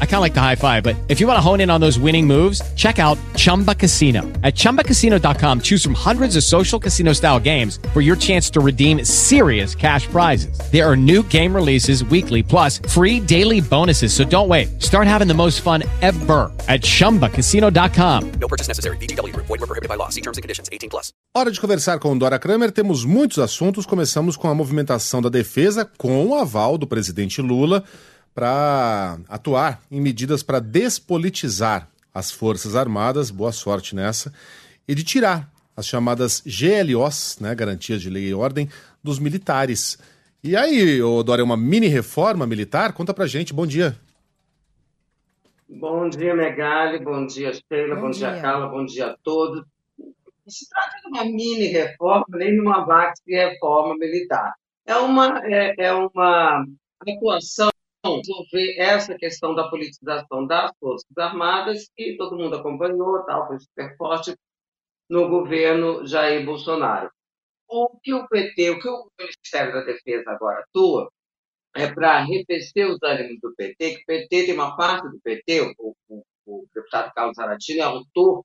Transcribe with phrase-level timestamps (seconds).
[0.00, 1.80] I kind of like the high five, but if you want to hone in on
[1.80, 4.22] those winning moves, check out Chumba Casino.
[4.42, 9.04] At chumbacasino.com, choose from hundreds of social casino style games for your chance to redeem
[9.04, 10.58] serious cash prizes.
[10.72, 14.14] There are new game releases weekly, plus free daily bonuses.
[14.14, 14.82] So don't wait.
[14.82, 18.32] Start having the most fun ever at chumbacasino.com.
[18.40, 18.96] No purchase necessary.
[18.96, 19.46] VGW Group.
[19.46, 20.08] Void were prohibited by law.
[20.08, 20.70] See terms and conditions.
[20.72, 21.12] 18 plus.
[21.34, 22.72] Hora de conversar com Dora Kramer.
[22.72, 23.84] Temos muitos assuntos.
[23.84, 27.84] Começamos com a movimentação da defesa com o aval do presidente Lula
[28.36, 33.30] para atuar em medidas para despolitizar as Forças Armadas.
[33.30, 34.30] Boa sorte nessa.
[34.86, 38.68] E de tirar as chamadas GLOs, né, Garantias de Lei e Ordem,
[39.02, 39.98] dos militares.
[40.44, 42.92] E aí, é uma mini reforma militar?
[42.92, 43.54] Conta pra gente.
[43.54, 43.98] Bom dia.
[45.66, 47.02] Bom dia, Megali.
[47.02, 47.94] Bom dia, Sheila.
[47.94, 48.42] Bom, Bom dia, dia.
[48.42, 48.68] Carla.
[48.68, 49.64] Bom dia a todos.
[49.98, 50.12] Não
[50.46, 54.52] se trata de uma mini reforma, nem de uma maxi reforma militar.
[54.84, 56.66] É uma, é, é uma
[57.00, 57.70] atuação
[58.14, 63.96] resolver essa questão da politização das Forças Armadas, que todo mundo acompanhou, tal, foi super
[63.96, 64.34] forte
[65.08, 67.10] no governo Jair Bolsonaro.
[67.68, 71.10] O que o PT, o que o Ministério da Defesa agora atua,
[71.74, 75.74] é para arrefecer os ânimos do PT, que o PT tem uma parte do PT,
[75.78, 78.44] o, o, o deputado Carlos Aratini é autor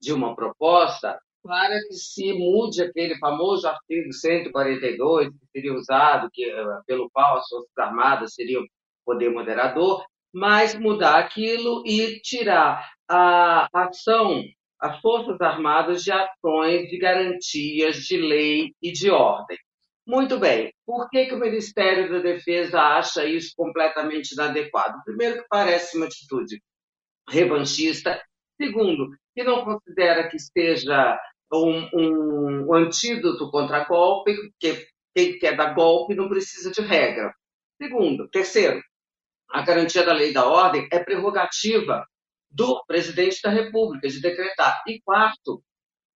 [0.00, 6.42] de uma proposta para que se mude aquele famoso artigo 142 que seria usado, que,
[6.44, 8.64] eh, pelo qual as Forças Armadas seriam
[9.04, 14.42] poder moderador, mas mudar aquilo e tirar a ação,
[14.80, 19.56] as Forças Armadas de ações de garantias de lei e de ordem.
[20.06, 20.72] Muito bem.
[20.84, 25.02] Por que, que o Ministério da Defesa acha isso completamente inadequado?
[25.04, 26.60] Primeiro, que parece uma atitude
[27.28, 28.20] revanchista.
[28.60, 31.18] Segundo, que não considera que seja
[31.52, 37.32] um, um antídoto contra golpe, porque quem quer dar golpe não precisa de regra.
[37.80, 38.82] Segundo, terceiro,
[39.50, 42.06] a garantia da lei e da ordem é prerrogativa
[42.50, 44.82] do presidente da República de decretar.
[44.86, 45.62] E quarto,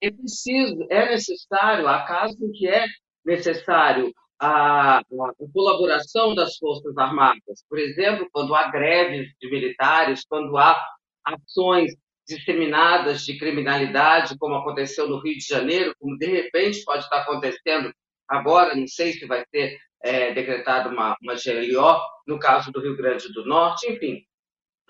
[0.00, 2.86] é preciso, é necessário, há casos em que é
[3.24, 5.04] necessário a, a
[5.52, 7.64] colaboração das Forças Armadas.
[7.68, 10.82] Por exemplo, quando há greves de militares, quando há
[11.24, 11.94] ações
[12.26, 17.92] disseminadas de criminalidade, como aconteceu no Rio de Janeiro, como de repente pode estar acontecendo
[18.28, 22.96] agora, não sei se vai ser é, decretada uma, uma GLO, no caso do Rio
[22.96, 24.24] Grande do Norte, enfim.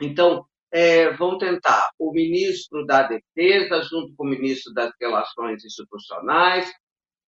[0.00, 6.72] Então, é, vão tentar o ministro da Defesa, junto com o ministro das Relações Institucionais,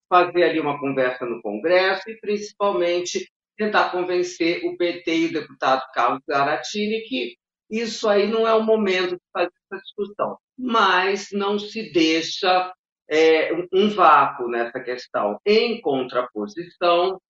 [0.09, 5.83] fazer ali uma conversa no Congresso e, principalmente, tentar convencer o PT e o deputado
[5.93, 7.37] Carlos Garatini que
[7.71, 10.39] isso aí não é o momento de fazer essa discussão.
[10.57, 12.73] Mas não se deixa
[13.09, 15.39] é, um vácuo nessa questão.
[15.45, 17.21] Em contraposição,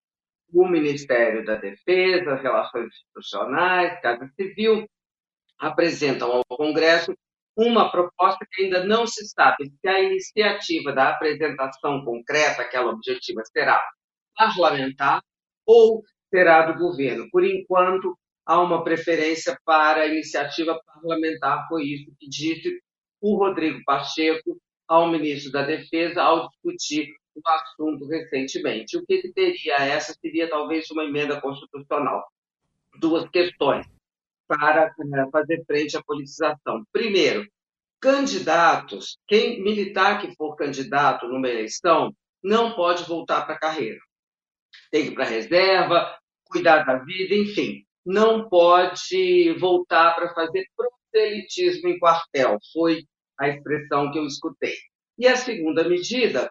[0.52, 4.88] o Ministério da Defesa, Relações Institucionais, Casa Civil,
[5.58, 7.14] apresentam ao Congresso
[7.56, 13.42] uma proposta que ainda não se sabe se a iniciativa da apresentação concreta, aquela objetiva,
[13.52, 13.82] será
[14.36, 15.22] parlamentar
[15.64, 17.28] ou será do governo.
[17.30, 22.80] Por enquanto, há uma preferência para a iniciativa parlamentar, foi isso que disse
[23.20, 28.96] o Rodrigo Pacheco ao ministro da Defesa ao discutir o assunto recentemente.
[28.96, 30.14] O que, que teria essa?
[30.20, 32.24] Seria talvez uma emenda constitucional.
[32.98, 33.86] Duas questões
[34.46, 36.84] para eh, fazer frente à politização.
[36.92, 37.46] Primeiro,
[38.00, 43.98] candidatos, quem militar que for candidato numa eleição, não pode voltar para a carreira.
[44.90, 47.84] Tem que ir para a reserva, cuidar da vida, enfim.
[48.04, 53.04] Não pode voltar para fazer proselitismo em quartel, foi
[53.38, 54.74] a expressão que eu escutei.
[55.16, 56.50] E a segunda medida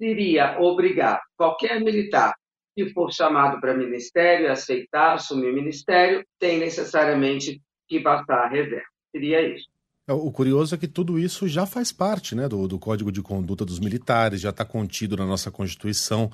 [0.00, 2.34] seria obrigar qualquer militar
[2.74, 8.86] que for chamado para ministério, aceitar, assumir ministério, tem necessariamente que passar a reserva.
[9.12, 9.66] Seria isso.
[10.08, 13.20] É, O curioso é que tudo isso já faz parte né, do, do Código de
[13.20, 16.30] Conduta dos Militares, já está contido na nossa Constituição.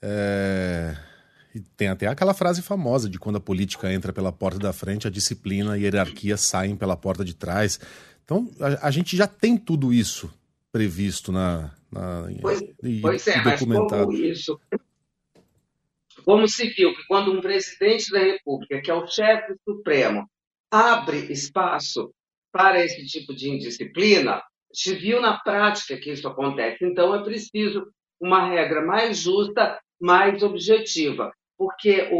[0.00, 0.96] É,
[1.54, 5.06] E tem até aquela frase famosa de quando a política entra pela porta da frente,
[5.06, 7.78] a disciplina e a hierarquia saem pela porta de trás.
[8.24, 10.32] Então, a, a gente já tem tudo isso
[10.70, 11.70] previsto na.
[11.92, 14.60] Na Pois, e, pois é, mas como isso.
[16.24, 20.28] Como se viu que quando um presidente da República, que é o chefe supremo,
[20.70, 22.12] abre espaço
[22.52, 24.42] para esse tipo de indisciplina,
[24.72, 26.84] se viu na prática que isso acontece.
[26.84, 27.86] Então é preciso
[28.20, 32.16] uma regra mais justa, mais objetiva, porque o,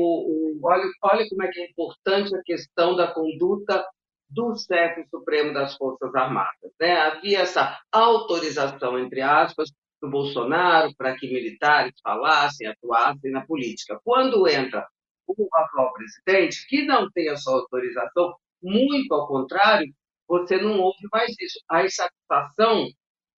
[0.57, 3.85] o- olha, olha como é que é importante a questão da conduta
[4.33, 6.73] do chefe supremo das Forças Armadas.
[6.81, 6.99] Né?
[6.99, 9.71] Havia essa autorização, entre aspas,
[10.01, 14.01] do Bolsonaro para que militares falassem, atuassem na política.
[14.05, 14.87] Quando entra
[15.27, 19.93] o atual presidente, que não tem essa autorização, muito ao contrário,
[20.27, 21.61] você não ouve mais isso.
[21.69, 22.89] A insatisfação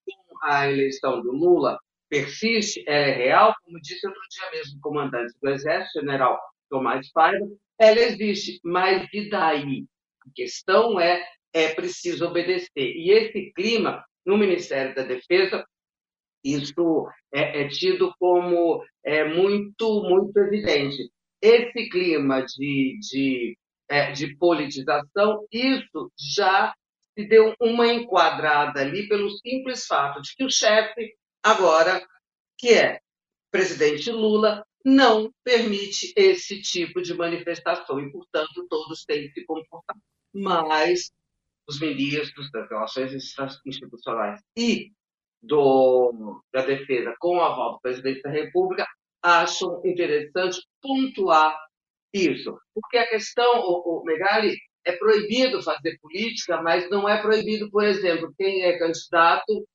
[0.04, 4.80] com a eleição do Lula persiste, ela é real, como disse outro dia mesmo o
[4.80, 6.40] comandante do Exército, general
[6.70, 7.46] Tomás Paiva,
[7.78, 9.86] ela existe, mas e daí?
[10.26, 12.68] A questão é, é preciso obedecer.
[12.76, 15.64] E esse clima, no Ministério da Defesa,
[16.44, 21.10] isso é, é tido como é, muito, muito evidente.
[21.40, 26.74] Esse clima de, de, é, de politização, isso já
[27.16, 32.04] se deu uma enquadrada ali pelo simples fato de que o chefe, agora,
[32.58, 33.00] que é
[33.50, 39.96] presidente Lula, não permite esse tipo de manifestação e, portanto, todos têm que se comportar.
[40.32, 41.10] Mas
[41.66, 43.12] os ministros das Relações
[43.64, 44.92] Institucionais e
[45.42, 48.86] do, da Defesa com o aval do presidente da República
[49.22, 51.56] acham interessante pontuar
[52.12, 52.58] isso.
[52.74, 57.84] Porque a questão, o, o Megali, é proibido fazer política, mas não é proibido, por
[57.84, 59.66] exemplo, quem é candidato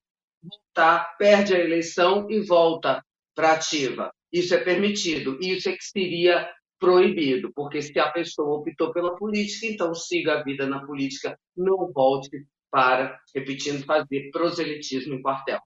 [0.41, 3.03] voltar, perde a eleição e volta
[3.35, 4.13] para ativa.
[4.31, 5.37] Isso é permitido.
[5.41, 6.49] Isso é que seria
[6.79, 11.91] proibido, porque se a pessoa optou pela política, então siga a vida na política, não
[11.91, 15.59] volte para, repetindo, fazer proselitismo em quartel.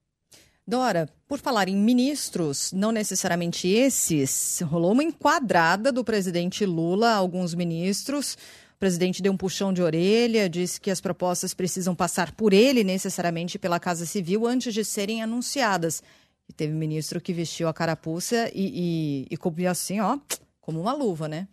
[0.65, 7.53] Dora, por falar em ministros, não necessariamente esses, rolou uma enquadrada do presidente Lula alguns
[7.53, 8.37] ministros.
[8.73, 12.81] O presidente deu um puxão de orelha, disse que as propostas precisam passar por ele,
[12.83, 16.01] necessariamente pela Casa Civil, antes de serem anunciadas.
[16.49, 20.17] E teve ministro que vestiu a carapuça e, e, e cobriu assim, ó,
[20.59, 21.47] como uma luva, né?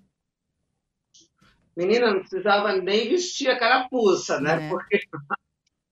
[1.77, 4.67] Menina, não precisava nem vestir a carapuça, né?
[4.67, 4.69] É.
[4.69, 5.01] Porque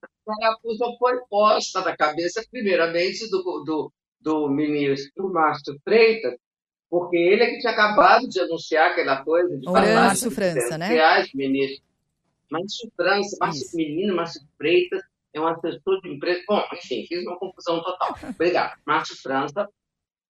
[0.00, 6.34] a carapuça foi posta na cabeça, primeiramente, do, do, do ministro Márcio Freitas,
[6.90, 10.88] porque ele é que tinha acabado de anunciar aquela coisa de de França, 200 né?
[10.88, 11.84] reais, ministro.
[12.50, 13.76] Márcio França, Márcio.
[13.76, 15.02] Menino, Márcio Freitas,
[15.38, 16.42] é um assessor de empresa.
[16.48, 18.16] Bom, enfim, fiz uma confusão total.
[18.34, 18.78] Obrigado.
[18.86, 19.68] Márcio França,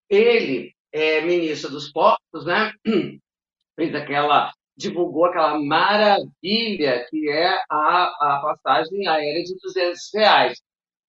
[0.08, 2.72] ele é ministro dos Portos, né?
[3.76, 10.60] Fez aquela, divulgou aquela maravilha que é a, a passagem aérea de 200 reais.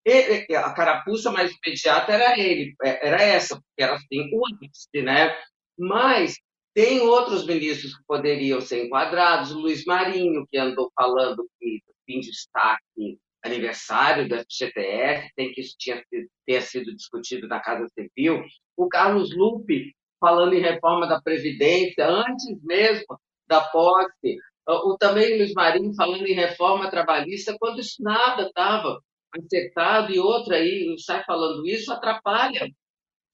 [0.06, 5.02] Ele- a carapuça mais imediata era ele, é, era essa, porque era assim, o índice,
[5.04, 5.38] né?
[5.78, 6.36] Mas
[6.74, 13.19] tem outros ministros que poderiam ser enquadrados, Luiz Marinho, que andou falando que em destaque
[13.44, 16.04] aniversário da FGTS, tem que isso tinha
[16.46, 18.44] ter sido discutido na Casa Civil,
[18.76, 23.06] o Carlos Lupe falando em reforma da Previdência, antes mesmo
[23.48, 24.38] da posse,
[24.68, 29.00] o, também Luiz Marinho falando em reforma trabalhista, quando isso nada estava
[29.34, 32.70] acertado, e outra aí sai falando isso, atrapalha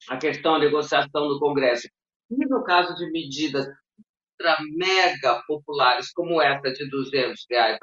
[0.08, 1.88] a questão da negociação do Congresso.
[2.30, 3.66] E no caso de medidas
[4.38, 7.78] ultra mega populares como essa de 200 reais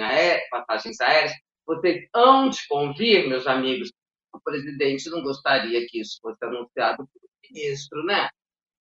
[0.00, 1.32] aéreas, passagens aéreas,
[1.66, 3.90] vocês hão de convir, meus amigos,
[4.32, 8.28] o presidente não gostaria que isso fosse anunciado pelo ministro, né?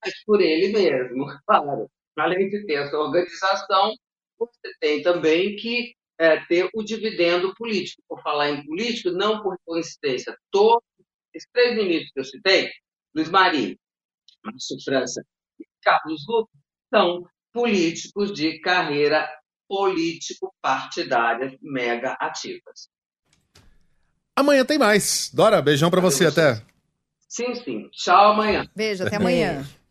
[0.03, 1.89] Mas por ele mesmo, claro.
[2.17, 3.93] Além de ter essa organização,
[4.37, 8.03] você tem também que é, ter o dividendo político.
[8.07, 10.83] Por falar em político, não por coincidência, todos
[11.33, 12.71] esses três ministros que eu citei,
[13.15, 13.77] Luiz Marinho,
[14.43, 15.23] Márcio França
[15.59, 16.51] e Carlos Lupe,
[16.93, 19.27] são políticos de carreira
[19.73, 22.89] político-partidária mega ativas.
[24.35, 25.31] Amanhã tem mais.
[25.33, 26.27] Dora, beijão pra você.
[26.27, 26.61] Até.
[27.27, 27.89] Sim, sim.
[27.91, 28.67] Tchau amanhã.
[28.75, 29.65] Beijo, até amanhã.